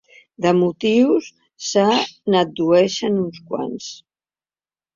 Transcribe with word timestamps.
De 0.45 0.53
motius, 0.61 1.27
se 1.67 1.85
n’addueixen 2.31 3.23
uns 3.27 3.39
quants. 3.53 3.95